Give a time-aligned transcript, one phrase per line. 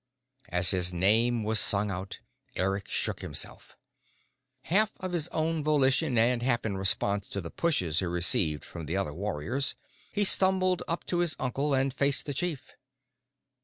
[0.49, 2.21] As his name was sung out,
[2.55, 3.77] Eric shook himself.
[4.63, 8.85] Half on his own volition and half in response to the pushes he received from
[8.87, 9.75] the other warriors,
[10.11, 12.73] he stumbled up to his uncle and faced the chief.